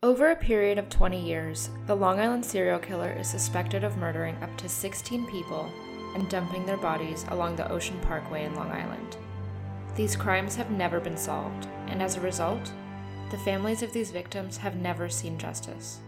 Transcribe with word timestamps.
Over 0.00 0.30
a 0.30 0.36
period 0.36 0.78
of 0.78 0.88
20 0.90 1.20
years, 1.20 1.70
the 1.88 1.96
Long 1.96 2.20
Island 2.20 2.44
serial 2.44 2.78
killer 2.78 3.10
is 3.18 3.28
suspected 3.28 3.82
of 3.82 3.96
murdering 3.96 4.40
up 4.44 4.56
to 4.58 4.68
16 4.68 5.26
people 5.26 5.68
and 6.14 6.30
dumping 6.30 6.64
their 6.64 6.76
bodies 6.76 7.26
along 7.30 7.56
the 7.56 7.68
Ocean 7.68 7.98
Parkway 8.02 8.44
in 8.44 8.54
Long 8.54 8.70
Island. 8.70 9.16
These 9.96 10.14
crimes 10.14 10.54
have 10.54 10.70
never 10.70 11.00
been 11.00 11.16
solved, 11.16 11.66
and 11.88 12.00
as 12.00 12.16
a 12.16 12.20
result, 12.20 12.70
the 13.32 13.38
families 13.38 13.82
of 13.82 13.92
these 13.92 14.12
victims 14.12 14.56
have 14.58 14.76
never 14.76 15.08
seen 15.08 15.36
justice. 15.36 15.98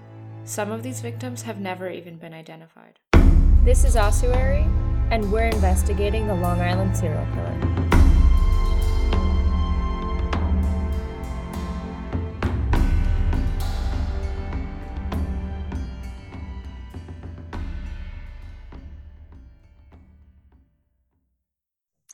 Some 0.44 0.70
of 0.70 0.84
these 0.84 1.00
victims 1.00 1.42
have 1.42 1.58
never 1.58 1.90
even 1.90 2.16
been 2.16 2.32
identified. 2.32 3.00
This 3.64 3.82
is 3.82 3.96
Ossuary, 3.96 4.68
and 5.10 5.32
we're 5.32 5.48
investigating 5.48 6.28
the 6.28 6.36
Long 6.36 6.60
Island 6.60 6.96
serial 6.96 7.26
killer. 7.34 7.79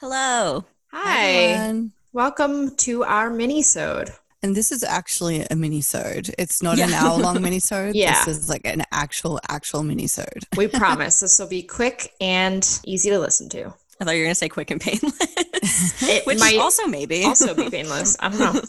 Hello. 0.08 0.64
Hi. 0.92 1.30
everyone. 1.30 1.90
Welcome 2.12 2.76
to 2.76 3.02
our 3.02 3.28
mini-sode. 3.28 4.12
And 4.40 4.54
this 4.54 4.70
is 4.70 4.84
actually 4.84 5.44
a 5.50 5.56
mini-sode. 5.56 6.32
It's 6.38 6.62
not 6.62 6.78
an 6.78 6.92
hour-long 6.92 7.42
mini-sode. 7.42 7.96
Yeah. 7.96 8.24
This 8.24 8.38
is 8.38 8.48
like 8.48 8.60
an 8.64 8.84
actual, 8.92 9.40
actual 9.48 9.82
mini-sode. 9.82 10.44
We 10.56 10.68
promise 10.82 11.18
this 11.18 11.40
will 11.40 11.48
be 11.48 11.64
quick 11.64 12.12
and 12.20 12.64
easy 12.84 13.10
to 13.10 13.18
listen 13.18 13.48
to. 13.48 13.74
I 14.00 14.04
thought 14.04 14.12
you 14.12 14.20
were 14.20 14.26
going 14.26 14.30
to 14.30 14.34
say 14.36 14.48
quick 14.48 14.70
and 14.70 14.80
painless, 14.80 15.18
It 16.08 16.24
which 16.24 16.38
might 16.38 16.56
also 16.56 16.86
maybe. 16.86 17.24
also 17.24 17.52
be 17.56 17.68
painless. 17.68 18.16
I 18.20 18.28
don't 18.28 18.38
know. 18.38 18.60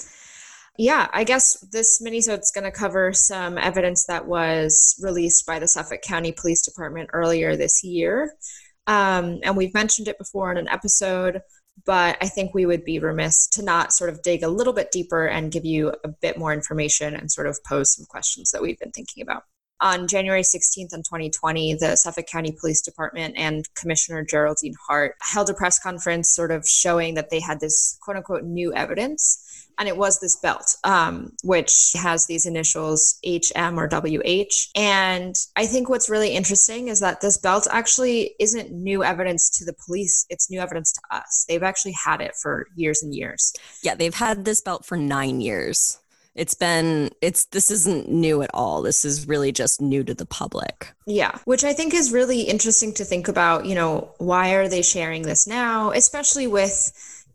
Yeah, 0.79 1.07
I 1.13 1.23
guess 1.23 1.59
this 1.71 2.01
minisode 2.03 2.39
is 2.39 2.51
going 2.51 2.63
to 2.63 2.71
cover 2.71 3.13
some 3.13 3.59
evidence 3.59 4.07
that 4.07 4.25
was 4.25 4.99
released 5.03 5.45
by 5.45 5.59
the 5.59 5.67
Suffolk 5.67 6.01
County 6.01 6.31
Police 6.31 6.63
Department 6.65 7.11
earlier 7.13 7.55
this 7.55 7.83
year. 7.83 8.33
Um, 8.87 9.39
and 9.43 9.55
we've 9.55 9.73
mentioned 9.73 10.07
it 10.07 10.17
before 10.17 10.51
in 10.51 10.57
an 10.57 10.69
episode, 10.69 11.41
but 11.85 12.17
I 12.21 12.27
think 12.27 12.53
we 12.53 12.65
would 12.65 12.83
be 12.83 12.99
remiss 12.99 13.47
to 13.49 13.63
not 13.63 13.93
sort 13.93 14.09
of 14.09 14.21
dig 14.21 14.43
a 14.43 14.47
little 14.47 14.73
bit 14.73 14.91
deeper 14.91 15.27
and 15.27 15.51
give 15.51 15.65
you 15.65 15.93
a 16.03 16.07
bit 16.07 16.37
more 16.37 16.53
information 16.53 17.13
and 17.15 17.31
sort 17.31 17.47
of 17.47 17.59
pose 17.67 17.93
some 17.93 18.05
questions 18.05 18.51
that 18.51 18.61
we've 18.61 18.79
been 18.79 18.91
thinking 18.91 19.21
about. 19.21 19.43
On 19.79 20.07
January 20.07 20.41
16th 20.41 20.93
in 20.93 21.03
2020, 21.03 21.75
the 21.75 21.95
Suffolk 21.95 22.25
County 22.25 22.51
Police 22.51 22.81
Department 22.81 23.35
and 23.37 23.63
Commissioner 23.75 24.23
Geraldine 24.23 24.73
Hart 24.87 25.15
held 25.21 25.49
a 25.49 25.53
press 25.53 25.77
conference 25.77 26.29
sort 26.29 26.51
of 26.51 26.67
showing 26.67 27.13
that 27.13 27.29
they 27.29 27.39
had 27.39 27.59
this 27.59 27.97
quote 28.01 28.17
unquote 28.17 28.43
new 28.43 28.73
evidence. 28.73 29.43
And 29.79 29.87
it 29.87 29.95
was 29.95 30.19
this 30.19 30.35
belt, 30.37 30.75
um, 30.83 31.33
which 31.43 31.93
has 31.93 32.25
these 32.25 32.47
initials 32.47 33.19
HM 33.23 33.79
or 33.79 33.87
WH. 33.87 34.71
And 34.75 35.35
I 35.55 35.67
think 35.67 35.87
what's 35.87 36.09
really 36.09 36.29
interesting 36.29 36.87
is 36.87 36.99
that 37.01 37.21
this 37.21 37.37
belt 37.37 37.67
actually 37.69 38.33
isn't 38.39 38.71
new 38.71 39.03
evidence 39.03 39.51
to 39.59 39.65
the 39.65 39.75
police, 39.85 40.25
it's 40.31 40.49
new 40.49 40.59
evidence 40.59 40.91
to 40.93 41.01
us. 41.11 41.45
They've 41.47 41.61
actually 41.61 41.93
had 42.03 42.21
it 42.21 42.35
for 42.35 42.65
years 42.75 43.03
and 43.03 43.13
years. 43.13 43.53
yeah, 43.83 43.93
they've 43.93 44.15
had 44.15 44.45
this 44.45 44.61
belt 44.61 44.83
for 44.83 44.97
nine 44.97 45.41
years. 45.41 45.99
It's 46.37 46.53
been, 46.53 47.09
it's, 47.21 47.45
this 47.45 47.71
isn't 47.71 48.09
new 48.09 48.41
at 48.41 48.51
all. 48.53 48.81
This 48.81 49.03
is 49.03 49.27
really 49.27 49.51
just 49.51 49.81
new 49.81 50.03
to 50.03 50.13
the 50.13 50.25
public. 50.25 50.93
Yeah, 51.05 51.37
which 51.45 51.63
I 51.63 51.73
think 51.73 51.93
is 51.93 52.11
really 52.11 52.41
interesting 52.41 52.93
to 52.93 53.03
think 53.03 53.27
about. 53.27 53.65
You 53.65 53.75
know, 53.75 54.13
why 54.19 54.53
are 54.53 54.69
they 54.69 54.81
sharing 54.81 55.23
this 55.23 55.47
now, 55.47 55.91
especially 55.91 56.47
with 56.47 56.93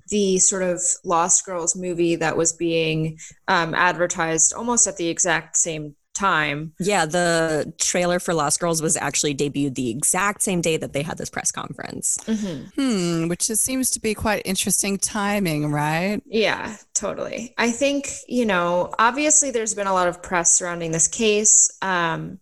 the 0.09 0.39
sort 0.39 0.63
of 0.63 0.81
Lost 1.05 1.45
Girls 1.47 1.75
movie 1.75 2.17
that 2.17 2.37
was 2.37 2.53
being 2.53 3.19
um, 3.49 3.75
advertised 3.75 4.53
almost 4.53 4.87
at 4.87 4.97
the 4.97 5.09
exact 5.09 5.57
same 5.57 5.97
time. 6.15 6.75
Yeah, 6.79 7.07
the 7.07 7.73
trailer 7.79 8.21
for 8.21 8.35
Lost 8.35 8.61
Girls 8.61 8.83
was 8.83 8.97
actually 8.97 9.35
debuted 9.35 9.75
the 9.75 9.91
exact 9.91 10.43
same 10.43 10.61
day 10.61 10.77
that 10.77 10.93
they 10.93 11.03
had 11.03 11.19
this 11.19 11.31
press 11.31 11.51
conference. 11.51 12.19
Hmm, 12.27 13.29
which 13.29 13.47
just 13.47 13.63
seems 13.63 13.91
to 13.93 14.01
be 14.01 14.15
quite 14.15 14.43
interesting 14.45 14.99
timing, 14.99 15.71
right? 15.73 16.21
Yeah, 16.27 16.77
totally. 16.95 17.55
I 17.59 17.71
think, 17.71 18.11
you 18.29 18.47
know, 18.47 18.93
obviously 18.99 19.51
there's 19.51 19.75
been 19.75 19.87
a 19.87 19.93
lot 19.93 20.09
of 20.09 20.23
press 20.23 20.53
surrounding 20.53 20.93
this 20.93 21.09
case. 21.09 21.71
Um, 21.83 22.39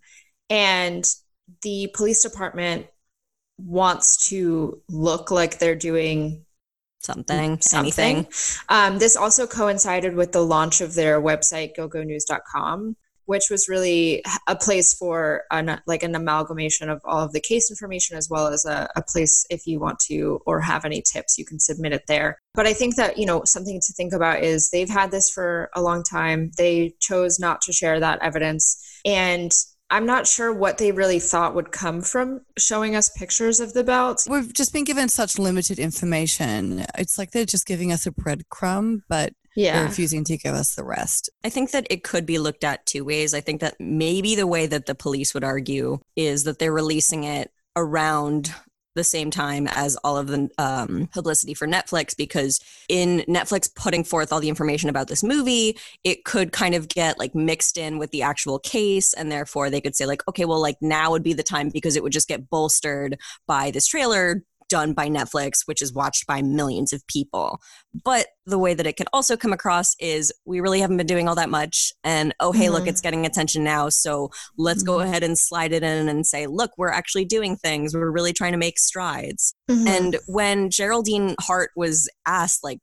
and 0.48 1.04
the 1.62 1.90
police 1.94 2.22
department 2.22 2.86
wants 3.58 4.28
to 4.30 4.80
look 4.88 5.30
like 5.30 5.58
they're 5.58 5.74
doing 5.76 6.44
Something, 7.02 7.60
something. 7.62 8.16
anything. 8.16 8.26
Um, 8.68 8.98
this 8.98 9.16
also 9.16 9.46
coincided 9.46 10.14
with 10.14 10.32
the 10.32 10.44
launch 10.44 10.82
of 10.82 10.94
their 10.94 11.20
website, 11.20 11.74
gilgonews.com, 11.74 12.94
which 13.30 13.48
was 13.48 13.68
really 13.68 14.24
a 14.48 14.56
place 14.56 14.92
for 14.92 15.44
an, 15.52 15.80
like 15.86 16.02
an 16.02 16.16
amalgamation 16.16 16.90
of 16.90 17.00
all 17.04 17.24
of 17.24 17.32
the 17.32 17.38
case 17.38 17.70
information, 17.70 18.16
as 18.16 18.28
well 18.28 18.48
as 18.48 18.64
a, 18.64 18.88
a 18.96 19.02
place 19.02 19.46
if 19.50 19.68
you 19.68 19.78
want 19.78 20.00
to 20.00 20.40
or 20.46 20.60
have 20.60 20.84
any 20.84 21.00
tips, 21.00 21.38
you 21.38 21.44
can 21.44 21.60
submit 21.60 21.92
it 21.92 22.02
there. 22.08 22.40
But 22.54 22.66
I 22.66 22.72
think 22.72 22.96
that, 22.96 23.18
you 23.18 23.26
know, 23.26 23.42
something 23.44 23.80
to 23.80 23.92
think 23.92 24.12
about 24.12 24.42
is 24.42 24.70
they've 24.70 24.90
had 24.90 25.12
this 25.12 25.30
for 25.30 25.70
a 25.76 25.80
long 25.80 26.02
time. 26.02 26.50
They 26.58 26.96
chose 26.98 27.38
not 27.38 27.60
to 27.62 27.72
share 27.72 28.00
that 28.00 28.20
evidence. 28.20 28.76
And 29.04 29.52
I'm 29.90 30.06
not 30.06 30.26
sure 30.26 30.52
what 30.52 30.78
they 30.78 30.90
really 30.90 31.20
thought 31.20 31.54
would 31.54 31.70
come 31.70 32.00
from 32.00 32.40
showing 32.58 32.96
us 32.96 33.10
pictures 33.10 33.60
of 33.60 33.74
the 33.74 33.84
belt. 33.84 34.26
We've 34.28 34.52
just 34.52 34.72
been 34.72 34.82
given 34.82 35.08
such 35.08 35.38
limited 35.38 35.78
information. 35.78 36.84
It's 36.98 37.16
like 37.16 37.30
they're 37.30 37.44
just 37.44 37.64
giving 37.64 37.92
us 37.92 38.06
a 38.06 38.10
breadcrumb, 38.10 39.02
but 39.08 39.34
they're 39.56 39.64
Yeah. 39.64 39.82
refusing 39.84 40.24
to 40.24 40.36
give 40.36 40.54
us 40.54 40.74
the 40.74 40.84
rest. 40.84 41.30
I 41.44 41.48
think 41.48 41.70
that 41.72 41.86
it 41.90 42.04
could 42.04 42.26
be 42.26 42.38
looked 42.38 42.64
at 42.64 42.86
two 42.86 43.04
ways. 43.04 43.34
I 43.34 43.40
think 43.40 43.60
that 43.60 43.76
maybe 43.80 44.34
the 44.34 44.46
way 44.46 44.66
that 44.66 44.86
the 44.86 44.94
police 44.94 45.34
would 45.34 45.44
argue 45.44 45.98
is 46.16 46.44
that 46.44 46.58
they're 46.58 46.72
releasing 46.72 47.24
it 47.24 47.50
around 47.76 48.54
the 48.96 49.04
same 49.04 49.30
time 49.30 49.68
as 49.68 49.94
all 50.02 50.16
of 50.16 50.26
the 50.26 50.50
um, 50.58 51.08
publicity 51.12 51.54
for 51.54 51.66
Netflix, 51.68 52.16
because 52.16 52.58
in 52.88 53.20
Netflix 53.28 53.72
putting 53.72 54.02
forth 54.02 54.32
all 54.32 54.40
the 54.40 54.48
information 54.48 54.90
about 54.90 55.06
this 55.06 55.22
movie, 55.22 55.78
it 56.02 56.24
could 56.24 56.50
kind 56.50 56.74
of 56.74 56.88
get 56.88 57.16
like 57.16 57.32
mixed 57.32 57.78
in 57.78 57.98
with 57.98 58.10
the 58.10 58.22
actual 58.22 58.58
case. 58.58 59.14
And 59.14 59.30
therefore 59.30 59.70
they 59.70 59.80
could 59.80 59.94
say, 59.94 60.06
like, 60.06 60.26
okay, 60.28 60.44
well, 60.44 60.60
like 60.60 60.76
now 60.80 61.12
would 61.12 61.22
be 61.22 61.32
the 61.32 61.44
time 61.44 61.68
because 61.68 61.94
it 61.94 62.02
would 62.02 62.12
just 62.12 62.26
get 62.26 62.50
bolstered 62.50 63.16
by 63.46 63.70
this 63.70 63.86
trailer 63.86 64.42
done 64.70 64.94
by 64.94 65.08
Netflix, 65.08 65.66
which 65.66 65.82
is 65.82 65.92
watched 65.92 66.26
by 66.26 66.40
millions 66.40 66.94
of 66.94 67.06
people. 67.08 67.60
But 68.04 68.28
the 68.46 68.58
way 68.58 68.72
that 68.72 68.86
it 68.86 68.96
could 68.96 69.08
also 69.12 69.36
come 69.36 69.52
across 69.52 69.94
is 70.00 70.32
we 70.46 70.60
really 70.60 70.80
haven't 70.80 70.96
been 70.96 71.06
doing 71.06 71.28
all 71.28 71.34
that 71.34 71.50
much. 71.50 71.92
And 72.02 72.34
oh, 72.40 72.52
hey, 72.52 72.70
look, 72.70 72.84
Mhm. 72.84 72.88
it's 72.88 73.00
getting 73.02 73.26
attention 73.26 73.62
now. 73.62 73.90
So 73.90 74.30
let's 74.56 74.82
go 74.82 74.98
Mhm. 74.98 75.04
ahead 75.04 75.22
and 75.22 75.38
slide 75.38 75.72
it 75.72 75.82
in 75.82 76.08
and 76.08 76.26
say, 76.26 76.46
look, 76.46 76.70
we're 76.78 76.90
actually 76.90 77.26
doing 77.26 77.56
things. 77.56 77.94
We're 77.94 78.10
really 78.10 78.32
trying 78.32 78.52
to 78.52 78.58
make 78.58 78.78
strides. 78.78 79.54
Mhm. 79.68 79.86
And 79.88 80.18
when 80.26 80.70
Geraldine 80.70 81.34
Hart 81.40 81.72
was 81.76 82.08
asked, 82.26 82.64
like, 82.64 82.78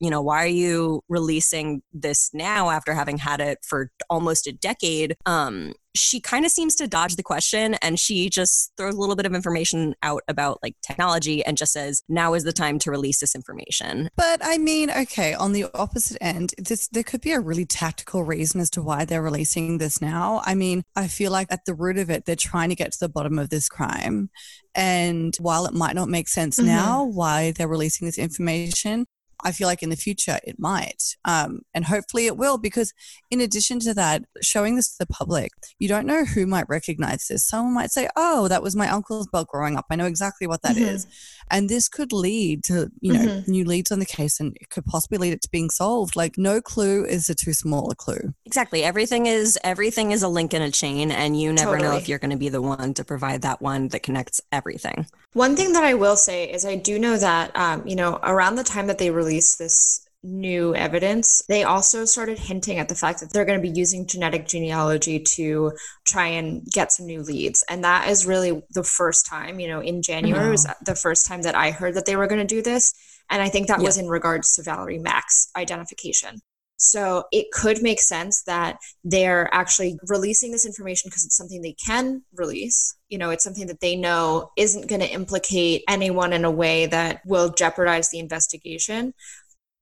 you 0.00 0.10
know, 0.10 0.20
why 0.20 0.42
are 0.42 0.48
you 0.48 1.00
releasing 1.08 1.82
this 1.92 2.30
now 2.32 2.70
after 2.70 2.92
having 2.92 3.18
had 3.18 3.40
it 3.40 3.58
for 3.64 3.92
almost 4.10 4.48
a 4.48 4.52
decade? 4.52 5.16
Um, 5.26 5.74
she 5.96 6.20
kind 6.20 6.44
of 6.44 6.52
seems 6.52 6.74
to 6.76 6.86
dodge 6.86 7.16
the 7.16 7.22
question 7.22 7.74
and 7.82 7.98
she 7.98 8.28
just 8.30 8.72
throws 8.76 8.94
a 8.94 8.98
little 8.98 9.16
bit 9.16 9.26
of 9.26 9.34
information 9.34 9.94
out 10.02 10.22
about 10.28 10.58
like 10.62 10.74
technology 10.82 11.44
and 11.44 11.56
just 11.56 11.72
says, 11.72 12.02
now 12.08 12.34
is 12.34 12.44
the 12.44 12.52
time 12.52 12.78
to 12.80 12.90
release 12.90 13.20
this 13.20 13.34
information. 13.34 14.08
But 14.16 14.40
I 14.42 14.58
mean, 14.58 14.90
okay, 14.90 15.34
on 15.34 15.52
the 15.52 15.66
opposite 15.74 16.18
end, 16.20 16.54
this 16.58 16.88
there 16.88 17.02
could 17.02 17.20
be 17.20 17.32
a 17.32 17.40
really 17.40 17.66
tactical 17.66 18.22
reason 18.22 18.60
as 18.60 18.70
to 18.70 18.82
why 18.82 19.04
they're 19.04 19.22
releasing 19.22 19.78
this 19.78 20.00
now. 20.00 20.42
I 20.44 20.54
mean, 20.54 20.82
I 20.94 21.08
feel 21.08 21.32
like 21.32 21.48
at 21.50 21.64
the 21.66 21.74
root 21.74 21.98
of 21.98 22.10
it, 22.10 22.24
they're 22.24 22.36
trying 22.36 22.68
to 22.68 22.76
get 22.76 22.92
to 22.92 22.98
the 23.00 23.08
bottom 23.08 23.38
of 23.38 23.50
this 23.50 23.68
crime. 23.68 24.30
And 24.74 25.34
while 25.40 25.66
it 25.66 25.74
might 25.74 25.96
not 25.96 26.08
make 26.08 26.28
sense 26.28 26.58
Mhm. 26.58 26.66
now 26.66 27.04
why 27.04 27.50
they're 27.52 27.66
releasing 27.68 28.06
this 28.06 28.18
information, 28.18 29.06
I 29.44 29.52
feel 29.52 29.66
like 29.68 29.82
in 29.82 29.90
the 29.90 29.96
future 29.96 30.38
it 30.44 30.58
might. 30.58 31.16
Um, 31.24 31.60
and 31.74 31.84
hopefully 31.84 32.26
it 32.26 32.36
will, 32.36 32.58
because 32.58 32.92
in 33.30 33.40
addition 33.40 33.80
to 33.80 33.94
that, 33.94 34.24
showing 34.42 34.76
this 34.76 34.88
to 34.90 34.96
the 34.98 35.06
public, 35.06 35.52
you 35.78 35.88
don't 35.88 36.06
know 36.06 36.24
who 36.24 36.46
might 36.46 36.68
recognize 36.68 37.26
this. 37.28 37.46
Someone 37.46 37.74
might 37.74 37.90
say, 37.90 38.08
Oh, 38.16 38.48
that 38.48 38.62
was 38.62 38.76
my 38.76 38.88
uncle's 38.88 39.26
belt 39.28 39.48
growing 39.48 39.76
up. 39.76 39.86
I 39.90 39.96
know 39.96 40.06
exactly 40.06 40.46
what 40.46 40.62
that 40.62 40.76
is." 40.76 41.06
Mhm. 41.06 41.08
And 41.52 41.68
this 41.68 41.88
could 41.88 42.12
lead 42.12 42.62
to, 42.64 42.90
you 43.00 43.12
know, 43.12 43.42
new 43.46 43.64
leads 43.64 43.90
on 43.90 43.98
the 43.98 44.06
case 44.06 44.38
and 44.40 44.56
it 44.60 44.70
could 44.70 44.84
possibly 44.84 45.18
lead 45.18 45.32
it 45.32 45.42
to 45.42 45.48
being 45.50 45.70
solved. 45.70 46.16
Like 46.16 46.38
no 46.38 46.60
clue 46.60 47.04
is 47.04 47.28
a 47.28 47.34
too 47.34 47.52
small 47.52 47.90
a 47.90 47.94
clue. 47.94 48.34
Exactly. 48.46 48.84
Everything 48.84 49.26
is 49.26 49.58
everything 49.64 50.12
is 50.12 50.22
a 50.22 50.28
link 50.28 50.54
in 50.54 50.62
a 50.62 50.70
chain 50.70 51.10
and 51.10 51.40
you 51.40 51.52
never 51.52 51.78
know 51.78 51.96
if 51.96 52.08
you're 52.08 52.18
going 52.18 52.30
to 52.30 52.36
be 52.36 52.48
the 52.48 52.62
one 52.62 52.94
to 52.94 53.04
provide 53.04 53.42
that 53.42 53.60
one 53.60 53.88
that 53.88 54.02
connects 54.02 54.40
everything. 54.52 55.06
One 55.32 55.54
thing 55.56 55.72
that 55.74 55.84
I 55.84 55.94
will 55.94 56.16
say 56.16 56.50
is 56.50 56.64
I 56.64 56.74
do 56.76 56.98
know 56.98 57.16
that, 57.16 57.54
um, 57.56 57.86
you 57.86 57.94
know, 57.96 58.18
around 58.22 58.56
the 58.56 58.64
time 58.64 58.88
that 58.88 58.98
they 58.98 59.10
released 59.10 59.29
this 59.38 60.06
new 60.22 60.74
evidence, 60.74 61.42
they 61.48 61.64
also 61.64 62.04
started 62.04 62.38
hinting 62.38 62.78
at 62.78 62.88
the 62.88 62.94
fact 62.94 63.20
that 63.20 63.32
they're 63.32 63.44
going 63.44 63.58
to 63.58 63.62
be 63.62 63.78
using 63.78 64.06
genetic 64.06 64.46
genealogy 64.46 65.18
to 65.18 65.72
try 66.06 66.26
and 66.26 66.66
get 66.72 66.92
some 66.92 67.06
new 67.06 67.22
leads. 67.22 67.64
And 67.70 67.82
that 67.84 68.08
is 68.08 68.26
really 68.26 68.62
the 68.74 68.84
first 68.84 69.26
time, 69.26 69.60
you 69.60 69.68
know, 69.68 69.80
in 69.80 70.02
January 70.02 70.50
was 70.50 70.66
the 70.84 70.94
first 70.94 71.26
time 71.26 71.42
that 71.42 71.54
I 71.54 71.70
heard 71.70 71.94
that 71.94 72.06
they 72.06 72.16
were 72.16 72.26
going 72.26 72.46
to 72.46 72.54
do 72.54 72.62
this. 72.62 72.92
And 73.30 73.40
I 73.40 73.48
think 73.48 73.68
that 73.68 73.80
was 73.80 73.96
in 73.96 74.08
regards 74.08 74.54
to 74.54 74.62
Valerie 74.62 74.98
Mack's 74.98 75.50
identification. 75.56 76.40
So 76.82 77.24
it 77.30 77.52
could 77.52 77.82
make 77.82 78.00
sense 78.00 78.42
that 78.44 78.78
they're 79.04 79.52
actually 79.52 79.98
releasing 80.08 80.50
this 80.50 80.64
information 80.64 81.10
because 81.10 81.26
it's 81.26 81.36
something 81.36 81.60
they 81.60 81.74
can 81.74 82.22
release. 82.34 82.96
You 83.10 83.18
know, 83.18 83.28
it's 83.28 83.44
something 83.44 83.66
that 83.66 83.80
they 83.80 83.96
know 83.96 84.50
isn't 84.56 84.88
going 84.88 85.02
to 85.02 85.10
implicate 85.10 85.82
anyone 85.90 86.32
in 86.32 86.46
a 86.46 86.50
way 86.50 86.86
that 86.86 87.20
will 87.26 87.50
jeopardize 87.50 88.08
the 88.08 88.18
investigation. 88.18 89.12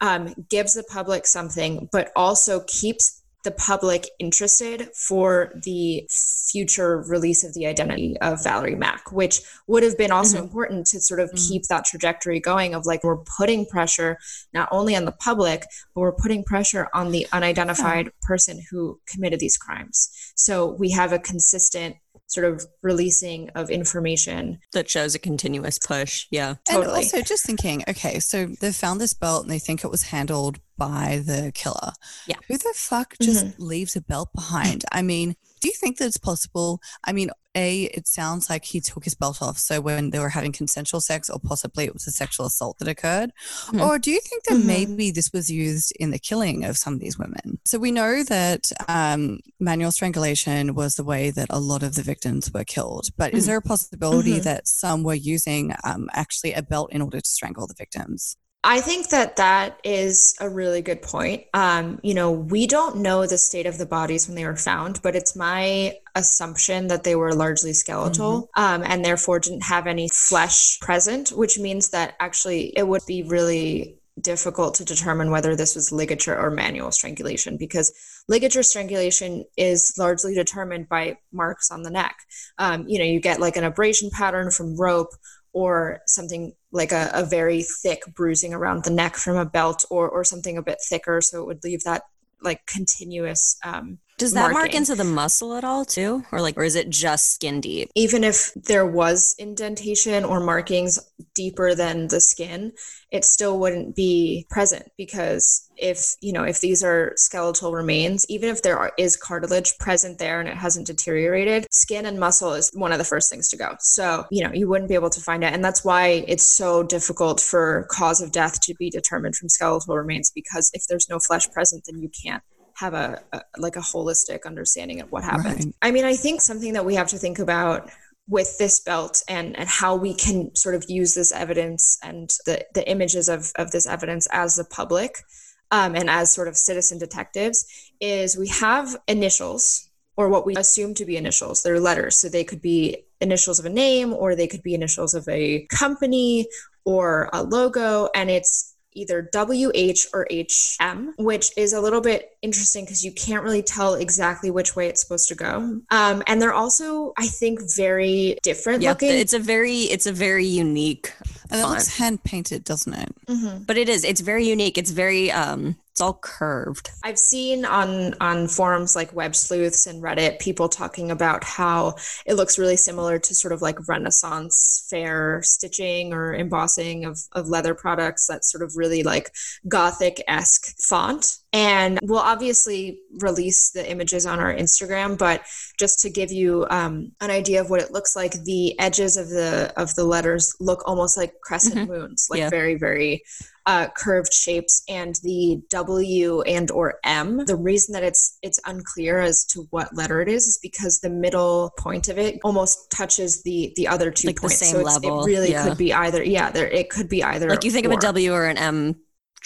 Um, 0.01 0.35
gives 0.49 0.75
the 0.75 0.85
public 0.85 1.27
something, 1.27 1.89
but 1.93 2.11
also 2.17 2.65
keeps 2.67 3.18
the 3.45 3.51
public 3.53 4.09
interested 4.19 4.89
for 4.95 5.53
the 5.65 6.09
future 6.11 7.03
release 7.03 7.45
of 7.45 7.55
the 7.55 7.67
identity 7.67 8.17
of 8.21 8.43
Valerie 8.43 8.75
Mack, 8.75 9.13
which 9.13 9.41
would 9.67 9.83
have 9.83 9.97
been 9.97 10.11
also 10.11 10.37
mm-hmm. 10.37 10.47
important 10.47 10.87
to 10.89 11.01
sort 11.01 11.21
of 11.21 11.29
mm-hmm. 11.31 11.49
keep 11.49 11.63
that 11.65 11.85
trajectory 11.85 12.41
going 12.41 12.75
of 12.75 12.85
like 12.85 13.05
we're 13.05 13.23
putting 13.39 13.65
pressure 13.67 14.19
not 14.53 14.69
only 14.73 14.97
on 14.97 15.05
the 15.05 15.13
public, 15.13 15.65
but 15.95 16.01
we're 16.01 16.13
putting 16.13 16.43
pressure 16.43 16.89
on 16.93 17.13
the 17.13 17.27
unidentified 17.33 18.07
yeah. 18.07 18.13
person 18.23 18.61
who 18.71 19.01
committed 19.07 19.39
these 19.39 19.57
crimes. 19.57 20.11
So 20.35 20.75
we 20.75 20.91
have 20.91 21.13
a 21.13 21.19
consistent 21.19 21.97
sort 22.27 22.47
of 22.47 22.67
releasing 22.83 23.51
of 23.51 23.71
information 23.71 24.59
that 24.73 24.91
shows 24.91 25.15
a 25.15 25.19
continuous 25.19 25.79
push. 25.79 26.27
Yeah. 26.31 26.55
Totally. 26.65 26.87
And 26.87 26.97
also 26.97 27.23
just 27.23 27.45
thinking, 27.45 27.85
okay, 27.89 28.19
so 28.21 28.47
they 28.47 28.73
found 28.73 29.01
this 29.01 29.15
belt 29.15 29.43
and 29.43 29.51
they 29.51 29.59
think 29.59 29.85
it 29.85 29.91
was 29.91 30.03
handled 30.03 30.59
by 30.77 31.23
the 31.25 31.53
killer. 31.55 31.93
Yeah. 32.27 32.37
Who 32.47 32.57
the 32.57 32.73
fuck 32.75 33.15
just 33.21 33.45
mm-hmm. 33.45 33.63
leaves 33.63 33.97
a 33.97 34.01
belt 34.01 34.31
behind? 34.35 34.85
I 34.93 35.03
mean, 35.03 35.37
do 35.61 35.69
you 35.69 35.75
think 35.75 35.99
that 35.99 36.07
it's 36.07 36.17
possible? 36.17 36.81
I 37.05 37.13
mean, 37.13 37.31
A, 37.55 37.85
it 37.85 38.07
sounds 38.07 38.51
like 38.51 38.65
he 38.65 38.81
took 38.81 39.05
his 39.05 39.15
belt 39.15 39.43
off. 39.43 39.59
So 39.59 39.81
when 39.81 40.11
they 40.11 40.19
were 40.19 40.29
having 40.29 40.53
consensual 40.53 41.01
sex, 41.01 41.29
or 41.31 41.41
possibly 41.41 41.87
it 41.87 41.95
was 41.95 42.07
a 42.07 42.11
sexual 42.11 42.47
assault 42.47 42.79
that 42.79 42.89
occurred. 42.89 43.31
Mm-hmm. 43.67 43.81
Or 43.81 43.99
do 43.99 44.11
you 44.11 44.21
think 44.21 44.45
that 44.45 44.59
mm-hmm. 44.59 44.67
maybe 44.67 45.11
this 45.11 45.31
was 45.33 45.51
used 45.51 45.93
in 45.99 46.11
the 46.11 46.19
killing 46.19 46.65
of 46.65 46.77
some 46.77 46.95
of 46.95 47.01
these 47.01 47.19
women? 47.19 47.59
So 47.65 47.79
we 47.79 47.91
know 47.91 48.23
that 48.25 48.71
um, 48.87 49.41
manual 49.59 49.93
strangulation 49.93 50.75
was 50.75 50.95
the 50.95 51.05
way 51.05 51.31
that 51.31 51.49
a 51.51 51.59
lot 51.59 51.83
of 51.83 51.95
the 51.95 52.03
victims 52.03 52.53
were 52.53 52.65
killed. 52.65 53.09
But 53.17 53.33
is 53.33 53.45
mm-hmm. 53.45 53.49
there 53.49 53.59
a 53.59 53.63
possibility 53.63 54.35
mm-hmm. 54.35 54.43
that 54.43 54.69
some 54.69 55.03
were 55.03 55.15
using 55.15 55.75
um, 55.85 56.09
actually 56.13 56.53
a 56.53 56.63
belt 56.63 56.93
in 56.93 57.03
order 57.03 57.21
to 57.21 57.29
strangle 57.29 57.67
the 57.67 57.75
victims? 57.77 58.37
I 58.65 58.81
think 58.81 59.11
that 59.11 59.37
that 59.37 59.79
is 59.85 60.35
a 60.41 60.49
really 60.49 60.83
good 60.83 61.01
point. 61.01 61.45
Um, 61.55 62.01
you 62.03 62.13
know, 62.13 62.33
we 62.33 62.67
don't 62.67 62.97
know 62.97 63.25
the 63.25 63.39
state 63.39 63.67
of 63.67 63.79
the 63.79 63.87
bodies 63.87 64.27
when 64.27 64.35
they 64.35 64.45
were 64.45 64.57
found, 64.57 65.01
but 65.01 65.15
it's 65.15 65.37
my 65.37 65.95
assumption 66.17 66.89
that 66.89 67.05
they 67.05 67.15
were 67.15 67.33
largely 67.35 67.73
skeletal 67.73 68.51
mm-hmm. 68.57 68.63
um, 68.63 68.83
and 68.85 69.05
therefore 69.05 69.39
didn't 69.39 69.63
have 69.63 69.87
any 69.87 70.09
flesh 70.13 70.81
present, 70.81 71.31
which 71.31 71.59
means 71.59 71.91
that 71.91 72.15
actually 72.19 72.77
it 72.77 72.87
would 72.87 73.03
be 73.07 73.23
really 73.23 73.99
difficult 74.21 74.75
to 74.75 74.85
determine 74.85 75.31
whether 75.31 75.55
this 75.55 75.77
was 75.77 75.93
ligature 75.93 76.37
or 76.37 76.51
manual 76.51 76.91
strangulation 76.91 77.57
because 77.57 77.93
ligature 78.27 78.65
strangulation 78.65 79.45
is 79.57 79.95
largely 79.97 80.35
determined 80.35 80.89
by 80.89 81.17
marks 81.33 81.71
on 81.71 81.83
the 81.83 81.91
neck. 81.91 82.17
Um, 82.59 82.89
you 82.89 82.99
know, 82.99 83.05
you 83.05 83.21
get 83.21 83.41
like 83.41 83.57
an 83.57 83.63
abrasion 83.63 84.11
pattern 84.13 84.51
from 84.51 84.77
rope 84.77 85.11
or 85.53 86.01
something 86.07 86.53
like 86.73 86.93
a, 86.93 87.11
a 87.15 87.25
very 87.25 87.63
thick 87.83 88.03
bruising 88.15 88.55
around 88.55 88.85
the 88.85 88.91
neck 88.91 89.17
from 89.17 89.37
a 89.37 89.45
belt 89.45 89.85
or 89.91 90.09
or 90.09 90.25
something 90.25 90.57
a 90.57 90.63
bit 90.63 90.79
thicker. 90.89 91.21
So 91.21 91.41
it 91.41 91.47
would 91.47 91.65
leave 91.65 91.85
that 91.85 92.03
like 92.43 92.67
continuous 92.67 93.57
um 93.65 93.99
does 94.19 94.33
that 94.33 94.53
marking. 94.53 94.59
mark 94.59 94.75
into 94.75 94.95
the 94.95 95.05
muscle 95.05 95.55
at 95.55 95.65
all 95.65 95.85
too? 95.85 96.25
Or 96.33 96.41
like 96.41 96.57
or 96.57 96.65
is 96.65 96.75
it 96.75 96.91
just 96.91 97.35
skin 97.35 97.61
deep? 97.61 97.91
Even 97.95 98.25
if 98.25 98.53
there 98.55 98.87
was 98.87 99.35
indentation 99.39 100.25
or 100.25 100.41
markings 100.41 100.99
deeper 101.35 101.75
than 101.75 102.09
the 102.09 102.21
skin 102.21 102.73
it 103.11 103.25
still 103.25 103.59
wouldn't 103.59 103.97
be 103.97 104.47
present 104.51 104.91
because 104.99 105.69
if 105.79 106.17
you 106.21 106.33
know 106.33 106.43
if 106.43 106.61
these 106.61 106.85
are 106.85 107.13
skeletal 107.17 107.73
remains 107.73 108.27
even 108.29 108.51
if 108.51 108.63
there 108.63 108.79
are, 108.79 108.93
is 108.99 109.17
cartilage 109.17 109.77
present 109.79 110.19
there 110.19 110.41
and 110.41 110.49
it 110.49 110.57
hasn't 110.57 110.87
deteriorated 110.87 111.67
skin 111.71 112.05
and 112.05 112.21
muscle 112.21 112.53
is 112.53 112.71
one 112.75 112.93
of 112.93 112.99
the 112.99 113.05
first 113.05 113.31
things 113.31 113.49
to 113.49 113.57
go. 113.57 113.75
So 113.81 114.27
you 114.31 114.45
know 114.45 114.53
you 114.53 114.69
wouldn't 114.69 114.89
be 114.89 114.95
able 114.95 115.11
to 115.11 115.21
find 115.21 115.43
it. 115.43 115.53
And 115.53 115.65
that's 115.65 115.85
why 115.85 116.25
it's 116.29 116.45
so 116.45 116.83
difficult 116.83 117.41
for 117.41 117.87
cause 117.91 118.21
of 118.21 118.33
death 118.33 118.61
to 118.63 118.75
be 118.75 118.91
determined 118.91 119.37
from 119.37 119.49
skeletal 119.49 119.97
remains 119.97 120.31
because 120.35 120.71
if 120.75 120.87
there's 120.89 121.09
no 121.09 121.19
flesh 121.19 121.51
present 121.51 121.85
then 121.87 122.01
you 122.01 122.11
can't 122.25 122.43
have 122.79 122.95
a, 122.95 123.21
a, 123.33 123.41
like 123.57 123.77
a 123.77 123.81
holistic 123.81 124.47
understanding 124.47 125.01
of 125.01 125.11
what 125.11 125.25
happened. 125.25 125.65
Right. 125.65 125.75
I 125.83 125.91
mean, 125.91 126.05
I 126.05 126.15
think 126.15 126.41
something 126.41 126.75
that 126.75 126.85
we 126.85 126.95
have 126.95 127.09
to 127.09 127.19
think 127.19 127.39
about 127.39 127.91
with 128.29 128.57
this 128.59 128.81
belt 128.81 129.23
and 129.29 129.59
and 129.59 129.69
how 129.69 129.97
we 129.97 130.15
can 130.15 130.55
sort 130.55 130.75
of 130.75 130.85
use 130.89 131.15
this 131.15 131.33
evidence 131.33 131.99
and 132.03 132.31
the 132.47 132.65
the 132.75 132.89
images 132.89 133.29
of 133.29 133.53
of 133.57 133.71
this 133.71 133.87
evidence 133.87 134.29
as 134.31 134.57
the 134.57 134.65
public 134.65 135.25
um, 135.71 135.97
and 135.97 136.09
as 136.09 136.31
sort 136.31 136.47
of 136.47 136.57
citizen 136.57 136.99
detectives 136.99 137.65
is 138.01 138.37
we 138.37 138.49
have 138.49 138.97
initials 139.09 139.89
or 140.17 140.29
what 140.29 140.47
we 140.47 140.55
assume 140.57 140.95
to 140.95 141.05
be 141.05 141.17
initials. 141.17 141.63
They're 141.63 141.81
letters, 141.81 142.19
so 142.19 142.29
they 142.29 142.45
could 142.45 142.61
be 142.61 143.05
initials 143.21 143.59
of 143.59 143.67
a 143.67 143.71
name 143.71 144.13
or 144.13 144.35
they 144.35 144.47
could 144.47 144.63
be 144.63 144.75
initials 144.75 145.15
of 145.15 145.27
a 145.29 145.67
company 145.71 146.47
or 146.85 147.29
a 147.33 147.43
logo 147.43 148.09
and 148.15 148.31
it's 148.31 148.75
either 148.95 149.29
WH 149.35 150.07
or 150.13 150.27
HM, 150.31 151.15
which 151.19 151.57
is 151.57 151.73
a 151.73 151.81
little 151.81 152.01
bit 152.01 152.37
interesting 152.43 152.85
because 152.85 153.05
you 153.05 153.13
can't 153.13 153.45
really 153.45 153.63
tell 153.63 153.95
exactly 153.95 154.51
which 154.51 154.75
way 154.77 154.89
it's 154.89 155.01
supposed 155.01 155.29
to 155.29 155.35
go. 155.35 155.81
Um, 155.91 156.23
and 156.27 156.41
they're 156.41 156.55
also, 156.55 157.13
I 157.17 157.27
think, 157.27 157.61
very 157.77 158.39
different 158.43 158.83
yeah, 158.83 158.91
looking. 158.91 159.11
It's 159.11 159.35
a 159.35 159.39
very, 159.39 159.83
it's 159.83 160.07
a 160.07 160.13
very 160.13 160.47
unique. 160.47 161.13
And 161.51 161.61
it 161.61 161.67
looks 161.67 161.99
hand 161.99 162.25
painted, 162.25 162.65
doesn't 162.65 162.93
it? 162.93 163.15
Mm-hmm. 163.27 163.65
But 163.65 163.77
it 163.77 163.89
is. 163.89 164.05
It's 164.05 164.21
very 164.21 164.47
unique. 164.47 164.79
It's 164.79 164.91
very 164.91 165.31
um 165.31 165.77
it's 165.99 166.01
all 166.01 166.21
curved. 166.23 166.93
I've 167.03 167.19
seen 167.19 167.65
on 167.65 168.15
on 168.21 168.47
forums 168.47 168.95
like 168.95 169.13
Web 169.13 169.35
Sleuths 169.35 169.85
and 169.89 170.01
Reddit 170.01 170.39
people 170.39 170.69
talking 170.69 171.11
about 171.11 171.43
how 171.43 171.97
it 172.25 172.35
looks 172.35 172.57
really 172.57 172.77
similar 172.77 173.19
to 173.19 173.35
sort 173.35 173.53
of 173.53 173.63
like 173.63 173.89
Renaissance 173.89 174.87
fair 174.89 175.43
stitching 175.43 176.13
or 176.13 176.33
embossing 176.37 177.05
of, 177.05 177.19
of 177.33 177.49
leather 177.49 177.75
products. 177.75 178.29
That 178.29 178.45
sort 178.45 178.63
of 178.63 178.77
really 178.77 179.03
like 179.03 179.33
gothic 179.67 180.23
esque 180.29 180.73
font. 180.81 181.39
And 181.53 181.99
we'll 182.03 182.19
obviously 182.19 183.01
release 183.21 183.71
the 183.71 183.91
images 183.91 184.27
on 184.27 184.39
our 184.39 184.55
Instagram, 184.55 185.17
but 185.17 185.43
just 185.79 185.99
to 186.01 186.11
give 186.11 186.31
you 186.31 186.67
um, 186.69 187.13
an 187.23 187.31
idea 187.31 187.61
of 187.63 187.71
what 187.71 187.81
it 187.81 187.91
looks 187.91 188.15
like, 188.15 188.33
the 188.45 188.79
edges 188.79 189.17
of 189.17 189.31
the 189.31 189.73
of 189.77 189.95
the 189.95 190.05
letters 190.05 190.55
look 190.61 190.87
almost 190.87 191.17
like 191.17 191.33
crescent 191.43 191.77
mm-hmm. 191.77 191.91
moons, 191.91 192.27
like 192.29 192.41
yeah. 192.41 192.51
very 192.51 192.75
very 192.75 193.23
uh, 193.69 193.87
curved 193.95 194.33
shapes 194.33 194.83
and 194.89 195.17
the 195.23 195.61
W 195.69 196.41
and 196.43 196.71
or 196.71 196.95
M. 197.05 197.45
The 197.45 197.57
reason 197.57 197.93
that 197.93 198.03
it's 198.03 198.39
it's 198.43 198.59
unclear 198.67 199.21
as 199.21 199.45
to 199.47 199.67
what 199.71 199.95
letter 199.95 200.23
it 200.23 200.29
is 200.29 200.47
is 200.47 200.59
because 200.63 201.01
the 201.01 201.11
middle 201.11 201.73
point 201.79 202.09
of 202.09 202.19
it 202.19 202.39
almost 202.45 202.91
touches 202.91 203.43
the 203.43 203.73
the 203.77 203.89
other 203.89 204.11
two 204.11 204.29
like 204.29 204.37
points. 204.37 204.59
The 204.59 204.67
same 204.67 204.77
so 204.77 204.83
level. 204.83 205.23
it 205.23 205.27
really 205.27 205.51
yeah. 205.51 205.69
could 205.69 205.77
be 205.77 205.93
either. 205.93 206.23
Yeah, 206.23 206.51
there 206.51 206.69
it 206.69 206.89
could 206.89 207.11
be 207.11 207.23
either. 207.23 207.49
Like 207.49 207.65
you 207.65 207.71
think 207.71 207.87
or. 207.87 207.93
of 207.93 207.99
a 207.99 208.01
W 208.01 208.33
or 208.33 208.47
an 208.47 208.57
M. 208.57 208.97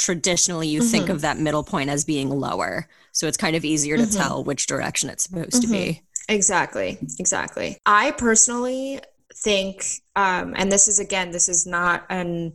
Traditionally, 0.02 0.66
you 0.66 0.80
mm-hmm. 0.80 0.90
think 0.90 1.08
of 1.10 1.20
that 1.20 1.38
middle 1.38 1.62
point 1.62 1.88
as 1.88 2.04
being 2.04 2.28
lower, 2.28 2.88
so 3.12 3.28
it's 3.28 3.36
kind 3.36 3.54
of 3.54 3.64
easier 3.64 3.96
to 3.96 4.02
mm-hmm. 4.02 4.18
tell 4.18 4.42
which 4.42 4.66
direction 4.66 5.08
it's 5.08 5.22
supposed 5.22 5.52
mm-hmm. 5.52 5.60
to 5.60 5.68
be. 5.68 5.92
Mm-hmm. 5.92 6.34
Exactly, 6.34 6.98
exactly. 7.20 7.78
I 7.86 8.10
personally 8.10 9.00
think, 9.32 9.84
um, 10.16 10.54
and 10.56 10.72
this 10.72 10.88
is 10.88 10.98
again, 10.98 11.30
this 11.30 11.48
is 11.48 11.68
not 11.68 12.04
an 12.10 12.54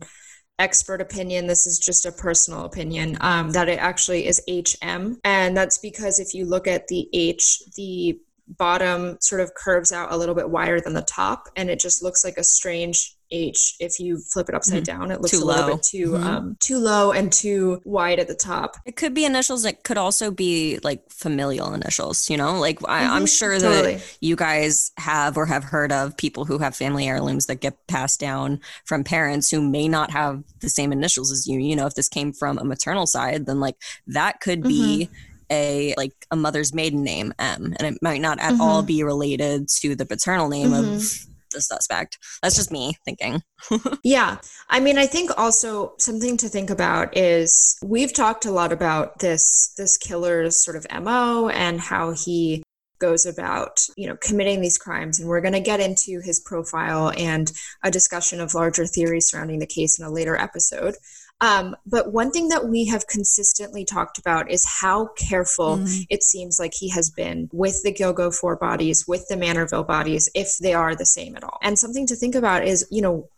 expert 0.58 1.00
opinion. 1.00 1.46
This 1.46 1.66
is 1.66 1.78
just 1.78 2.04
a 2.04 2.12
personal 2.12 2.66
opinion 2.66 3.16
um, 3.22 3.50
that 3.52 3.70
it 3.70 3.78
actually 3.78 4.26
is 4.26 4.42
HM. 4.46 5.18
And 5.24 5.56
that's 5.56 5.78
because 5.78 6.20
if 6.20 6.34
you 6.34 6.44
look 6.44 6.66
at 6.66 6.88
the 6.88 7.08
H, 7.14 7.62
the 7.76 8.20
bottom 8.58 9.16
sort 9.20 9.40
of 9.40 9.54
curves 9.54 9.90
out 9.90 10.12
a 10.12 10.16
little 10.18 10.34
bit 10.34 10.50
wider 10.50 10.82
than 10.82 10.92
the 10.92 11.02
top, 11.02 11.48
and 11.56 11.70
it 11.70 11.80
just 11.80 12.02
looks 12.02 12.24
like 12.26 12.36
a 12.36 12.44
strange 12.44 13.16
H 13.30 13.76
if 13.80 14.00
you 14.00 14.18
flip 14.18 14.48
it 14.48 14.54
upside 14.54 14.84
mm-hmm. 14.84 15.00
down. 15.00 15.10
It 15.10 15.20
looks 15.20 15.32
too 15.32 15.44
a 15.44 15.44
little 15.44 15.66
low. 15.66 15.74
bit 15.76 15.82
too 15.82 16.10
mm-hmm. 16.12 16.26
um, 16.26 16.56
too 16.60 16.78
low 16.78 17.12
and 17.12 17.32
too 17.32 17.80
wide 17.84 18.18
at 18.18 18.28
the 18.28 18.34
top. 18.34 18.76
It 18.86 18.96
could 18.96 19.14
be 19.14 19.24
initials. 19.24 19.64
It 19.64 19.84
could 19.84 19.98
also 19.98 20.30
be 20.30 20.78
like 20.82 21.08
familial 21.10 21.74
initials. 21.74 22.30
You 22.30 22.36
know, 22.36 22.58
like 22.58 22.78
I, 22.88 23.02
am 23.02 23.10
mm-hmm. 23.10 23.24
sure 23.26 23.58
totally. 23.58 23.96
that 23.96 24.18
you 24.20 24.36
guys 24.36 24.92
have 24.98 25.36
or 25.36 25.46
have 25.46 25.64
heard 25.64 25.92
of 25.92 26.16
people 26.16 26.44
who 26.44 26.58
have 26.58 26.76
family 26.76 27.08
heirlooms 27.08 27.46
that 27.46 27.56
get 27.56 27.86
passed 27.86 28.20
down 28.20 28.60
from 28.84 29.04
parents 29.04 29.50
who 29.50 29.60
may 29.60 29.88
not 29.88 30.10
have 30.10 30.42
the 30.60 30.70
same 30.70 30.92
initials 30.92 31.30
as 31.30 31.46
you. 31.46 31.58
You 31.58 31.76
know, 31.76 31.86
if 31.86 31.94
this 31.94 32.08
came 32.08 32.32
from 32.32 32.58
a 32.58 32.64
maternal 32.64 33.06
side, 33.06 33.46
then 33.46 33.60
like 33.60 33.76
that 34.06 34.40
could 34.40 34.62
be 34.62 35.08
mm-hmm. 35.10 35.52
a 35.52 35.94
like 35.96 36.14
a 36.30 36.36
mother's 36.36 36.72
maiden 36.74 37.02
name 37.02 37.32
M, 37.38 37.74
and 37.78 37.94
it 37.94 38.02
might 38.02 38.20
not 38.20 38.38
at 38.40 38.52
mm-hmm. 38.52 38.60
all 38.60 38.82
be 38.82 39.02
related 39.02 39.68
to 39.68 39.94
the 39.94 40.06
paternal 40.06 40.48
name 40.48 40.70
mm-hmm. 40.70 40.94
of 40.94 41.27
the 41.50 41.60
suspect. 41.60 42.18
That's 42.42 42.56
just 42.56 42.70
me 42.70 42.94
thinking. 43.04 43.42
yeah. 44.04 44.38
I 44.68 44.80
mean, 44.80 44.98
I 44.98 45.06
think 45.06 45.30
also 45.36 45.94
something 45.98 46.36
to 46.38 46.48
think 46.48 46.70
about 46.70 47.16
is 47.16 47.76
we've 47.84 48.12
talked 48.12 48.44
a 48.44 48.50
lot 48.50 48.72
about 48.72 49.18
this 49.20 49.72
this 49.76 49.96
killer's 49.96 50.56
sort 50.56 50.76
of 50.76 50.86
MO 51.02 51.48
and 51.48 51.80
how 51.80 52.12
he 52.12 52.62
goes 52.98 53.26
about, 53.26 53.80
you 53.96 54.08
know, 54.08 54.16
committing 54.16 54.60
these 54.60 54.78
crimes 54.78 55.20
and 55.20 55.28
we're 55.28 55.40
going 55.40 55.52
to 55.52 55.60
get 55.60 55.80
into 55.80 56.20
his 56.20 56.40
profile 56.40 57.12
and 57.16 57.52
a 57.84 57.90
discussion 57.90 58.40
of 58.40 58.54
larger 58.54 58.86
theories 58.86 59.30
surrounding 59.30 59.60
the 59.60 59.66
case 59.66 59.98
in 59.98 60.04
a 60.04 60.10
later 60.10 60.36
episode. 60.36 60.96
Um, 61.40 61.76
but 61.86 62.12
one 62.12 62.32
thing 62.32 62.48
that 62.48 62.66
we 62.66 62.86
have 62.86 63.06
consistently 63.06 63.84
talked 63.84 64.18
about 64.18 64.50
is 64.50 64.64
how 64.80 65.06
careful 65.16 65.78
Mhm. 65.78 66.06
it 66.10 66.24
seems 66.24 66.58
like 66.58 66.74
he 66.74 66.88
has 66.88 67.10
been 67.10 67.48
with 67.52 67.82
the 67.84 67.92
Gilgo 67.92 68.34
4 68.34 68.56
bodies, 68.56 69.06
with 69.06 69.26
the 69.28 69.36
Manorville 69.36 69.86
bodies, 69.86 70.28
if 70.34 70.58
they 70.58 70.74
are 70.74 70.96
the 70.96 71.06
same 71.06 71.36
at 71.36 71.44
all. 71.44 71.58
And 71.62 71.78
something 71.78 72.06
to 72.08 72.16
think 72.16 72.34
about 72.34 72.66
is, 72.66 72.84
you 72.90 73.02
know, 73.02 73.28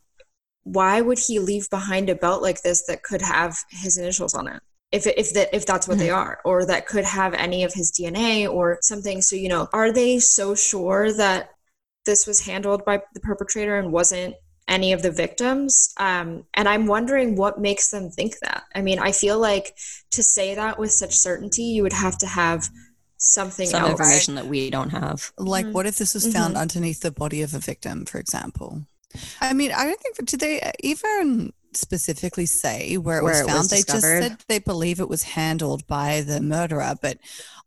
why 0.64 1.00
would 1.00 1.18
he 1.18 1.38
leave 1.38 1.68
behind 1.68 2.08
a 2.08 2.14
belt 2.14 2.42
like 2.42 2.62
this 2.62 2.84
that 2.86 3.02
could 3.02 3.22
have 3.22 3.58
his 3.70 3.98
initials 3.98 4.34
on 4.34 4.48
it? 4.48 4.62
If, 4.92 5.06
if 5.06 5.32
that 5.34 5.54
if 5.54 5.66
that's 5.66 5.86
what 5.86 5.98
they 5.98 6.10
are 6.10 6.40
or 6.44 6.66
that 6.66 6.88
could 6.88 7.04
have 7.04 7.32
any 7.34 7.62
of 7.62 7.72
his 7.72 7.92
dna 7.92 8.52
or 8.52 8.76
something 8.82 9.22
so 9.22 9.36
you 9.36 9.48
know 9.48 9.68
are 9.72 9.92
they 9.92 10.18
so 10.18 10.56
sure 10.56 11.12
that 11.12 11.50
this 12.06 12.26
was 12.26 12.40
handled 12.40 12.84
by 12.84 13.00
the 13.14 13.20
perpetrator 13.20 13.78
and 13.78 13.92
wasn't 13.92 14.34
any 14.70 14.92
of 14.94 15.02
the 15.02 15.10
victims 15.10 15.92
um, 15.98 16.44
and 16.54 16.66
i'm 16.68 16.86
wondering 16.86 17.36
what 17.36 17.60
makes 17.60 17.90
them 17.90 18.08
think 18.08 18.38
that 18.40 18.62
i 18.74 18.80
mean 18.80 18.98
i 18.98 19.12
feel 19.12 19.38
like 19.38 19.74
to 20.10 20.22
say 20.22 20.54
that 20.54 20.78
with 20.78 20.92
such 20.92 21.14
certainty 21.14 21.64
you 21.64 21.82
would 21.82 21.92
have 21.92 22.16
to 22.16 22.26
have 22.26 22.68
something 23.18 23.66
Some 23.66 23.82
else 23.82 23.90
information 23.90 24.34
that 24.36 24.46
we 24.46 24.70
don't 24.70 24.88
have. 24.90 25.30
Like, 25.36 25.66
Mhm. 25.66 25.72
what 25.74 25.84
if 25.86 25.96
this 25.98 26.14
was 26.14 26.32
found 26.32 26.56
underneath 26.56 27.00
the 27.00 27.10
body 27.10 27.42
of 27.42 27.52
a 27.52 27.58
victim, 27.58 28.06
for 28.06 28.18
example? 28.18 28.86
I 29.42 29.52
mean, 29.52 29.72
I 29.72 29.84
don't 29.84 30.00
think, 30.00 30.14
did 30.24 30.40
they 30.40 30.72
even 30.82 31.52
specifically 31.76 32.46
say 32.46 32.96
where 32.96 33.18
it 33.18 33.22
Where 33.24 33.32
was 33.32 33.40
it 33.40 33.44
was 33.46 33.52
found? 33.52 33.68
they 33.70 33.82
just 33.82 34.02
said 34.02 34.36
they 34.48 34.58
believe 34.58 35.00
it 35.00 35.08
was 35.08 35.22
handled 35.22 35.86
by 35.86 36.20
the 36.22 36.40
murderer, 36.40 36.94
but 37.00 37.18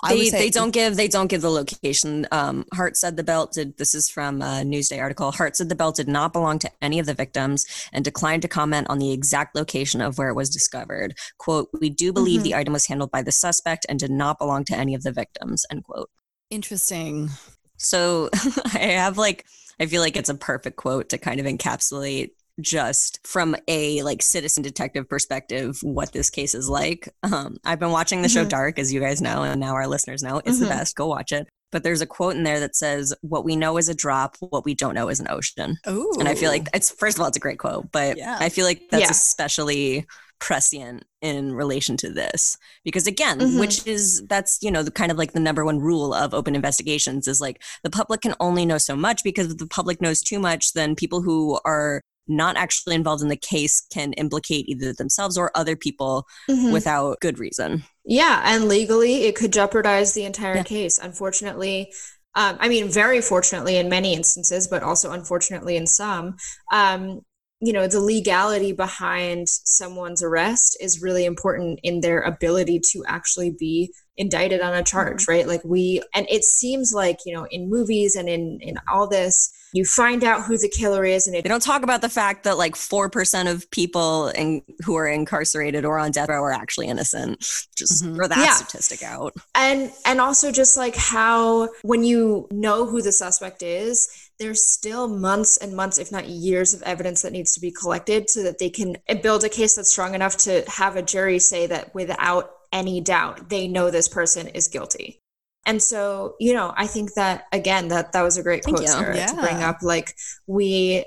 I 0.04 0.16
They, 0.16 0.30
they 0.30 0.50
don't 0.50 0.72
give 0.72 0.96
they 0.98 1.08
don't 1.08 1.28
give 1.28 1.42
the 1.42 1.50
location. 1.50 2.28
Um, 2.32 2.66
Hart 2.74 2.98
said 2.98 3.16
the 3.16 3.24
belt 3.24 3.54
did. 3.54 3.78
This 3.78 3.96
is 3.96 4.10
from 4.10 4.42
a 4.42 4.64
Newsday 4.66 5.00
article. 5.00 5.32
Hart 5.32 5.56
said 5.56 5.70
the 5.70 5.76
belt 5.76 5.96
did 5.96 6.08
not 6.10 6.34
belong 6.34 6.60
to 6.60 6.72
any 6.82 7.00
of 7.00 7.06
the 7.06 7.14
victims 7.14 7.66
and 7.94 8.04
declined 8.04 8.42
to 8.42 8.48
comment 8.50 8.88
on 8.90 9.00
the 9.00 9.14
exact 9.14 9.56
location 9.56 10.02
of 10.02 10.18
where 10.18 10.28
it 10.30 10.36
was 10.36 10.50
discovered. 10.50 11.16
"Quote: 11.38 11.70
We 11.80 11.90
do 11.90 12.12
believe 12.12 12.42
Mhm. 12.42 12.44
the 12.44 12.56
item 12.56 12.74
was 12.74 12.88
handled 12.88 13.12
by 13.12 13.22
the 13.22 13.32
suspect 13.32 13.86
and 13.88 13.98
did 13.98 14.12
not 14.12 14.38
belong 14.40 14.66
to 14.66 14.76
any 14.76 14.94
of 14.94 15.04
the 15.04 15.12
victims." 15.14 15.66
End 15.72 15.84
quote. 15.86 16.10
Interesting. 16.50 17.30
So 17.78 18.30
I 18.74 18.80
have 18.80 19.18
like 19.18 19.46
I 19.80 19.86
feel 19.88 20.02
like 20.02 20.16
it's 20.18 20.30
a 20.30 20.36
perfect 20.36 20.76
quote 20.78 21.10
to 21.10 21.18
kind 21.18 21.40
of 21.40 21.46
encapsulate 21.46 22.32
just 22.62 23.20
from 23.26 23.56
a 23.68 24.02
like 24.04 24.22
citizen 24.22 24.62
detective 24.64 25.10
perspective 25.10 25.80
what 25.82 26.12
this 26.14 26.30
case 26.30 26.54
is 26.54 26.70
like. 26.70 27.10
Um, 27.24 27.58
I've 27.66 27.80
been 27.80 27.92
watching 27.92 28.22
the 28.22 28.30
show 28.30 28.46
Mhm. 28.46 28.50
Dark, 28.50 28.80
as 28.80 28.94
you 28.94 29.00
guys 29.00 29.22
know, 29.22 29.44
and 29.44 29.60
now 29.60 29.74
our 29.74 29.88
listeners 29.88 30.22
know 30.24 30.42
it's 30.46 30.60
the 30.60 30.66
Mhm. 30.68 30.70
best. 30.70 30.96
Go 30.96 31.08
watch 31.08 31.32
it. 31.32 31.48
But 31.72 31.82
there's 31.82 32.02
a 32.02 32.06
quote 32.06 32.36
in 32.36 32.44
there 32.44 32.60
that 32.60 32.76
says, 32.76 33.14
"What 33.22 33.44
we 33.44 33.56
know 33.56 33.78
is 33.78 33.90
a 33.90 33.96
drop. 33.96 34.38
What 34.40 34.64
we 34.66 34.76
don't 34.76 34.94
know 34.94 35.10
is 35.10 35.20
an 35.20 35.28
ocean." 35.30 35.78
Oh, 35.88 36.16
And 36.20 36.28
I 36.28 36.36
feel 36.36 36.52
like 36.52 36.68
it's 36.74 36.92
first 36.92 37.18
of 37.18 37.22
all, 37.22 37.28
it's 37.28 37.38
a 37.38 37.40
great 37.40 37.58
quote, 37.58 37.92
but 37.92 38.18
Yeah. 38.18 38.38
I 38.40 38.50
feel 38.50 38.66
like 38.66 38.84
that's 38.92 39.02
Yeah. 39.06 39.10
especially 39.10 40.06
prescient 40.40 41.04
in 41.22 41.54
relation 41.54 41.96
to 41.96 42.10
this 42.12 42.58
because 42.84 43.08
again 43.08 43.40
Mhm. 43.40 43.60
which 43.62 43.88
is 43.88 44.22
that's 44.28 44.58
you 44.62 44.70
know 44.70 44.84
the 44.84 44.92
kind 44.92 45.10
of 45.10 45.18
like 45.18 45.32
the 45.32 45.40
number 45.40 45.64
one 45.64 45.80
rule 45.80 46.14
of 46.14 46.34
open 46.34 46.54
investigations 46.54 47.30
is 47.30 47.40
like 47.40 47.62
the 47.84 47.90
public 47.90 48.20
can 48.22 48.36
only 48.42 48.66
know 48.66 48.78
so 48.78 48.94
much 48.94 49.24
because 49.24 49.52
if 49.52 49.58
the 49.58 49.68
public 49.68 50.02
knows 50.02 50.22
too 50.22 50.40
much 50.40 50.74
then 50.74 50.96
people 50.96 51.22
who 51.22 51.58
are 51.64 52.02
not 52.28 52.56
actually 52.58 52.96
involved 52.96 53.22
in 53.22 53.30
the 53.30 53.36
case 53.36 53.82
can 53.92 54.14
implicate 54.14 54.68
either 54.70 54.94
themselves 54.94 55.38
or 55.38 55.52
other 55.56 55.76
people 55.76 56.26
Mhm. 56.50 56.72
without 56.72 57.20
good 57.20 57.40
reason 57.40 57.84
Yeah, 58.06 58.42
and 58.44 58.68
legally, 58.68 59.24
it 59.24 59.36
could 59.36 59.54
jeopardize 59.54 60.14
the 60.14 60.26
entire 60.26 60.56
Yeah. 60.58 60.64
case. 60.64 60.98
Unfortunately, 60.98 61.94
um, 62.36 62.58
I 62.60 62.68
mean, 62.68 62.90
very 62.90 63.22
fortunately 63.22 63.78
in 63.78 63.90
many 63.90 64.14
instances, 64.14 64.68
but 64.68 64.84
also 64.84 65.12
unfortunately 65.12 65.78
in 65.78 65.88
some, 65.88 66.36
um, 66.72 67.22
you 67.62 67.72
know, 67.72 67.88
the 67.88 68.02
legality 68.02 68.74
behind 68.74 69.48
someone's 69.48 70.22
arrest 70.22 70.76
is 70.82 71.02
really 71.02 71.24
important 71.26 71.80
in 71.84 72.02
their 72.02 72.22
ability 72.22 72.82
to 72.92 73.04
actually 73.08 73.52
be 73.52 73.94
indicted 74.18 74.62
on 74.62 74.74
a 74.74 74.84
charge, 74.84 75.28
right? 75.28 75.48
Like 75.48 75.62
we, 75.64 76.02
and 76.14 76.28
it 76.30 76.44
seems 76.44 76.94
like 76.94 77.20
you 77.26 77.34
know, 77.34 77.46
in 77.52 77.70
movies 77.70 78.16
and 78.16 78.30
in 78.30 78.60
in 78.62 78.76
all 78.92 79.08
this, 79.08 79.52
you 79.74 79.86
find 79.86 80.24
out 80.24 80.44
who 80.46 80.56
the 80.58 80.70
killer 80.70 81.04
is, 81.04 81.26
and 81.28 81.36
it 81.36 81.44
they 81.44 81.50
don't 81.50 81.64
talk 81.64 81.82
about 81.84 82.02
the 82.02 82.10
fact 82.10 82.44
that 82.44 82.58
like 82.60 82.76
4% 82.76 83.52
of 83.52 83.70
people 83.72 84.28
in, 84.30 84.62
who 84.86 84.96
are 84.96 85.08
incarcerated 85.08 85.84
or 85.84 85.98
on 85.98 86.12
death 86.12 86.30
row 86.30 86.44
are 86.44 86.52
actually 86.52 86.88
innocent 86.88 87.40
just 87.76 88.04
Mhm. 88.04 88.16
throw 88.16 88.28
that 88.28 88.38
Yeah. 88.38 88.54
statistic 88.54 89.02
out 89.04 89.34
and 89.56 89.92
and 90.06 90.22
also 90.22 90.52
just 90.52 90.78
like 90.78 90.96
how 90.96 91.70
when 91.82 92.04
you 92.04 92.48
know 92.52 92.86
who 92.86 93.02
the 93.02 93.12
suspect 93.12 93.64
is 93.64 94.08
there's 94.40 94.64
still 94.68 95.08
months 95.08 95.58
and 95.58 95.76
months 95.76 95.98
if 95.98 96.12
not 96.12 96.28
years 96.28 96.74
of 96.74 96.82
evidence 96.84 97.22
that 97.24 97.32
needs 97.32 97.54
to 97.54 97.60
be 97.60 97.72
collected 97.72 98.30
so 98.30 98.44
that 98.44 98.60
they 98.60 98.70
can 98.70 98.96
build 99.24 99.44
a 99.44 99.50
case 99.50 99.76
that's 99.76 99.90
strong 99.92 100.14
enough 100.14 100.38
to 100.38 100.64
have 100.68 100.96
a 100.96 101.02
jury 101.02 101.40
say 101.40 101.66
that 101.68 101.94
without 101.96 102.52
any 102.74 103.00
doubt 103.00 103.50
they 103.50 103.68
know 103.68 103.90
this 103.90 104.10
person 104.10 104.48
is 104.50 104.68
guilty. 104.68 105.22
And 105.66 105.82
so 105.82 106.36
you 106.42 106.54
know 106.54 106.74
i 106.76 106.86
think 106.86 107.14
that 107.14 107.46
again 107.54 107.88
that 107.88 108.12
that 108.12 108.22
was 108.22 108.38
a 108.38 108.44
great 108.44 108.66
Thank 108.66 108.78
quote 108.78 108.88
you. 108.88 108.94
Sarah, 108.94 109.28
to 109.28 109.36
bring 109.36 109.64
up 109.64 109.78
like 109.82 110.14
we 110.46 111.06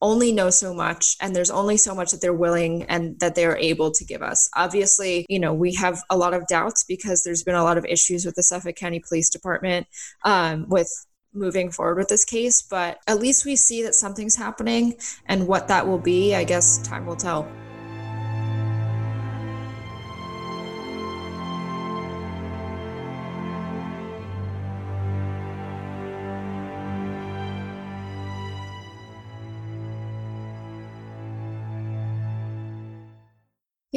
only 0.00 0.32
know 0.32 0.48
so 0.48 0.72
much 0.72 1.16
and 1.20 1.34
there's 1.34 1.50
only 1.50 1.76
so 1.76 1.94
much 1.94 2.12
that 2.12 2.20
they're 2.20 2.32
willing 2.32 2.84
and 2.84 3.18
that 3.18 3.34
they're 3.34 3.58
able 3.58 3.90
to 3.90 4.04
give 4.04 4.22
us. 4.22 4.48
Obviously 4.56 5.26
you 5.28 5.38
know 5.38 5.52
we 5.52 5.74
have 5.74 6.02
a 6.08 6.16
lot 6.16 6.32
of 6.32 6.46
doubts 6.46 6.84
because 6.84 7.22
there's 7.22 7.42
been 7.42 7.54
a 7.54 7.64
lot 7.64 7.76
of 7.76 7.84
issues 7.84 8.24
with 8.24 8.34
the 8.34 8.42
suffolk 8.42 8.76
county 8.76 9.02
police 9.06 9.28
department 9.28 9.86
um, 10.24 10.66
with 10.70 10.90
moving 11.34 11.70
forward 11.70 11.98
with 11.98 12.08
this 12.08 12.24
case 12.24 12.62
but 12.62 12.98
at 13.06 13.20
least 13.20 13.44
we 13.44 13.54
see 13.54 13.82
that 13.82 13.94
something's 13.94 14.34
happening 14.34 14.94
and 15.26 15.46
what 15.46 15.68
that 15.68 15.86
will 15.86 15.98
be 15.98 16.34
i 16.34 16.42
guess 16.42 16.78
time 16.78 17.04
will 17.04 17.14
tell 17.14 17.46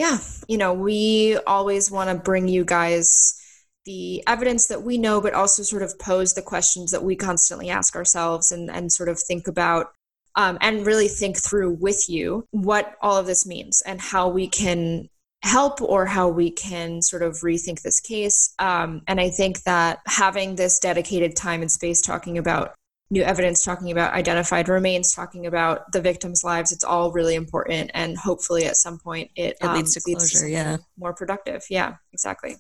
yeah. 0.01 0.17
You 0.48 0.58
know 0.58 0.74
we 0.74 1.38
always 1.46 1.91
want 1.91 2.10
to 2.10 2.15
bring 2.15 2.48
you 2.48 2.65
guys 2.65 3.39
the 3.86 4.24
evidence 4.27 4.65
that 4.67 4.81
we 4.81 4.98
know 4.98 5.22
but 5.22 5.36
also 5.36 5.62
sort 5.62 5.84
of 5.84 5.98
pose 6.00 6.34
the 6.34 6.41
questions 6.41 6.89
that 6.91 7.03
we 7.03 7.15
constantly 7.15 7.70
ask 7.70 7.96
ourselves 7.96 8.51
and 8.51 8.72
and 8.72 8.91
sort 8.91 9.10
of 9.10 9.20
think 9.20 9.48
about 9.48 9.91
um, 10.36 10.58
and 10.60 10.88
really 10.88 11.08
think 11.08 11.38
through 11.38 11.74
with 11.74 12.10
you 12.10 12.46
what 12.50 12.96
all 13.01 13.15
of 13.15 13.27
this 13.27 13.46
means 13.46 13.84
and 13.86 14.01
how 14.01 14.27
we 14.27 14.48
can 14.48 15.08
help 15.43 15.79
or 15.81 16.08
how 16.08 16.27
we 16.27 16.50
can 16.50 17.01
sort 17.03 17.22
of 17.22 17.34
rethink 17.41 17.84
this 17.84 18.00
case. 18.00 18.55
Um, 18.58 19.03
and 19.08 19.22
i 19.22 19.29
think 19.29 19.62
that 19.63 20.00
having 20.08 20.55
this 20.55 20.79
dedicated 20.79 21.36
time 21.36 21.62
and 21.62 21.72
space 21.72 22.01
talking 22.01 22.39
about 22.39 22.74
new 23.11 23.21
evidence 23.21 23.63
talking 23.63 23.91
about 23.91 24.13
identified 24.13 24.67
remains 24.67 25.13
talking 25.13 25.45
about 25.45 25.91
the 25.91 26.01
victims 26.01 26.43
lives 26.43 26.71
it's 26.71 26.83
all 26.83 27.11
really 27.11 27.35
important 27.35 27.91
and 27.93 28.17
hopefully 28.17 28.65
at 28.65 28.75
some 28.77 28.97
point 28.97 29.29
it, 29.35 29.57
It 29.61 29.67
leads 29.67 29.93
to 29.93 30.01
closure, 30.01 30.25
something 30.25 30.53
yeah. 30.53 30.77
more 30.97 31.13
productive. 31.13 31.63
Yeah 31.69 31.95
exactly. 32.13 32.55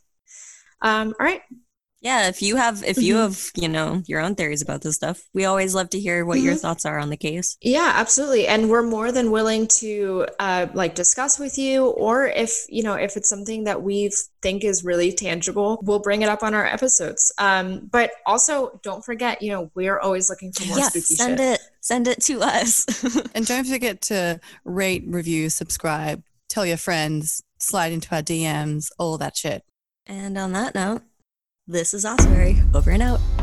Um, 0.81 1.15
all 1.19 1.25
right 1.25 1.41
Yeah, 2.03 2.29
if 2.29 2.41
you 2.41 2.55
have 2.55 2.83
if 2.83 2.97
you 2.97 3.13
Mhm. 3.15 3.21
have, 3.21 3.51
you 3.55 3.67
know, 3.69 4.01
your 4.07 4.21
own 4.21 4.33
theories 4.33 4.63
about 4.63 4.81
this 4.81 4.95
stuff, 4.95 5.21
we 5.35 5.45
always 5.45 5.75
love 5.75 5.89
to 5.91 5.99
hear 5.99 6.25
what 6.25 6.39
your 6.41 6.55
Mhm. 6.55 6.59
thoughts 6.61 6.83
are 6.83 6.97
on 6.97 7.09
the 7.11 7.17
case. 7.17 7.57
yeah 7.61 7.91
absolutely 7.95 8.47
and 8.47 8.69
we're 8.71 8.81
more 8.81 9.11
than 9.11 9.29
willing 9.29 9.67
to 9.67 10.25
uh, 10.39 10.65
like 10.73 10.95
discuss 10.95 11.37
with 11.37 11.57
you 11.59 11.85
or 11.85 12.25
if 12.27 12.65
you 12.69 12.81
know 12.81 12.93
if 12.95 13.15
it's 13.17 13.29
something 13.29 13.65
that 13.65 13.83
we 13.83 14.09
think 14.41 14.63
is 14.63 14.83
really 14.83 15.11
tangible 15.11 15.79
we'll 15.83 15.99
bring 15.99 16.23
it 16.23 16.29
up 16.29 16.41
on 16.41 16.53
our 16.55 16.65
episodes 16.65 17.31
um, 17.37 17.87
but 17.91 18.09
also 18.25 18.79
don't 18.83 19.05
forget 19.05 19.41
you 19.43 19.51
know 19.51 19.69
we're 19.75 19.99
always 19.99 20.27
looking 20.29 20.51
for 20.51 20.65
more 20.65 20.77
Yes, 20.79 20.89
spooky 20.93 21.15
send 21.15 21.37
shit 21.39 21.47
it 21.53 21.61
send 21.81 22.07
it 22.07 22.19
to 22.23 22.41
us. 22.41 22.85
And 23.35 23.45
don't 23.45 23.65
forget 23.67 24.01
to 24.03 24.39
rate, 24.65 25.03
review, 25.07 25.49
subscribe, 25.49 26.23
tell 26.49 26.65
your 26.65 26.77
friends, 26.77 27.43
slide 27.59 27.91
into 27.91 28.13
our 28.15 28.23
DMs, 28.23 28.89
all 28.97 29.17
that 29.19 29.37
shit. 29.37 29.63
and 30.07 30.35
on 30.37 30.51
that 30.53 30.73
note, 30.75 31.03
this 31.71 31.93
is 31.93 32.03
Ossuary 32.03 32.61
over 32.73 32.91
and 32.91 33.01
out. 33.01 33.40